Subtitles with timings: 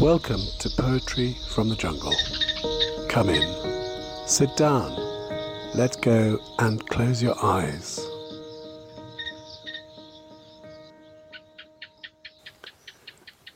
[0.00, 2.12] Welcome to Poetry from the Jungle.
[3.08, 4.94] Come in, sit down,
[5.74, 8.06] let go, and close your eyes.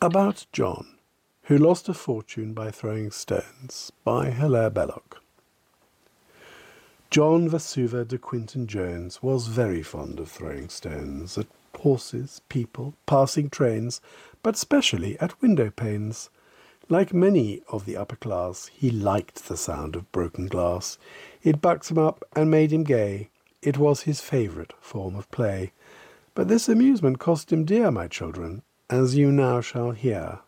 [0.01, 0.97] About John,
[1.43, 5.21] who lost a fortune by throwing stones, by Hilaire Belloc.
[7.11, 11.49] John Vavasour de Quentin Jones was very fond of throwing stones at
[11.81, 14.01] horses, people, passing trains,
[14.43, 16.31] but specially at window panes.
[16.91, 20.99] Like many of the upper class, he liked the sound of broken glass.
[21.41, 23.31] It bucked him up and made him gay.
[23.63, 25.71] It was his favourite form of play.
[26.35, 30.41] But this amusement cost him dear, my children, as you now shall hear.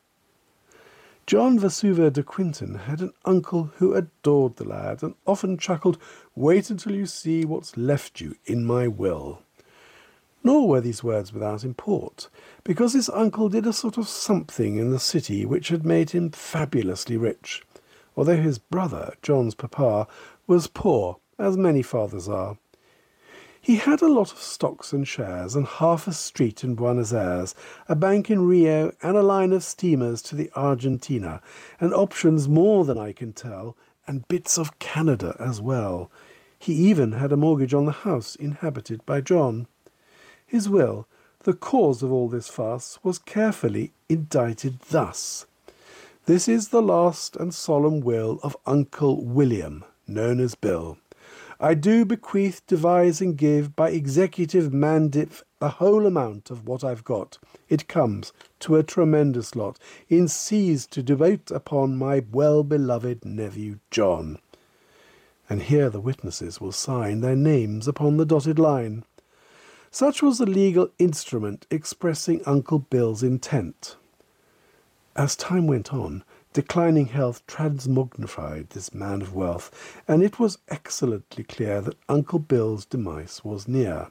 [1.27, 5.97] John Vavasour de Quentin had an uncle who adored the lad and often chuckled,
[6.35, 9.43] Wait until you see what's left you in my will.
[10.45, 12.29] Nor were these words without import,
[12.65, 16.31] because his uncle did a sort of something in the city which had made him
[16.31, 17.63] fabulously rich,
[18.17, 20.09] although his brother, John's papa,
[20.47, 22.59] was poor, as many fathers are.
[23.61, 27.55] He had a lot of stocks and shares, and half a street in Buenos Aires,
[27.89, 31.41] a bank in Rio, and a line of steamers to the Argentina,
[31.79, 36.11] and options more than I can tell, and bits of Canada as well.
[36.59, 39.69] He even had a mortgage on the house inhabited by John.
[40.53, 41.09] His will,
[41.45, 45.47] the cause of all this fuss, was carefully indited thus.
[46.27, 50.99] This is the last and solemn will of Uncle William, known as Bill.
[51.59, 57.03] I do bequeath, devise, and give by executive mandate the whole amount of what I've
[57.03, 57.39] got.
[57.71, 59.79] It comes to a tremendous lot
[60.11, 64.39] in seas to devote upon my well beloved nephew John.
[65.49, 69.05] And here the witnesses will sign their names upon the dotted line.
[69.95, 73.97] Such was the legal instrument expressing Uncle Bill's intent.
[75.15, 81.45] As time went on, declining health transmogrified this man of wealth, and it was excellently
[81.45, 84.09] clear that Uncle Bill's demise was near.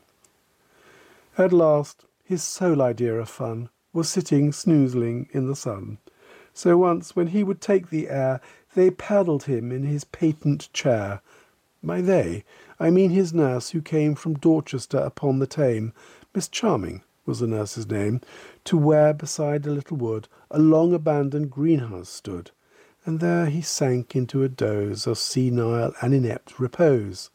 [1.36, 5.98] At last, his sole idea of fun was sitting snoozling in the sun.
[6.54, 8.40] So once, when he would take the air,
[8.76, 11.24] they paddled him in his patent chair.
[11.84, 12.44] By they,
[12.84, 15.94] I mean his nurse who came from Dorchester upon the Thame,
[16.34, 18.22] Miss Charming was the nurse's name,
[18.64, 22.50] to where beside a little wood a long abandoned greenhouse stood,
[23.06, 27.30] and there he sank into a doze of senile and inept repose.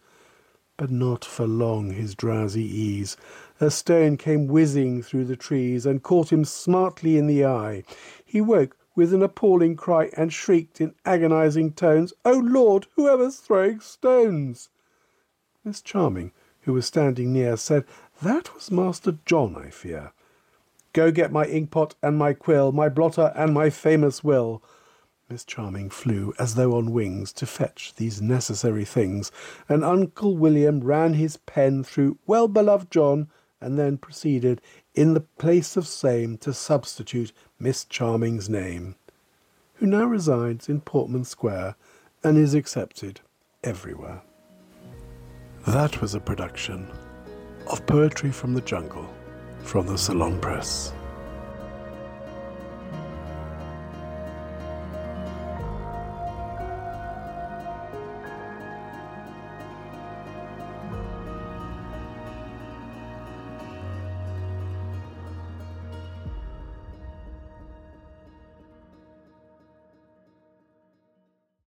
[0.77, 3.17] But not for long his drowsy ease.
[3.61, 7.85] A stone came whizzing through the trees and caught him smartly in the eye.
[8.25, 13.79] He woke with an appalling cry and shrieked in agonizing tones, "Oh Lord, whoever's throwing
[13.79, 14.71] stones!"
[15.67, 17.85] Miss Charming, who was standing near, said,
[18.23, 20.13] That was Master John, I fear.
[20.93, 24.63] Go get my inkpot and my quill, my blotter and my famous will.
[25.29, 29.33] Miss Charming flew as though on wings to fetch these necessary things,
[29.69, 33.29] and Uncle William ran his pen through well beloved John,
[33.61, 34.61] and then proceeded
[34.95, 38.95] in the place of same to substitute Miss Charming's name,
[39.75, 41.75] who now resides in Portman Square
[42.23, 43.21] and is accepted
[43.65, 44.23] everywhere.
[45.67, 46.87] That was a production
[47.67, 49.13] of Poetry from the Jungle
[49.65, 50.93] from the Salon Press.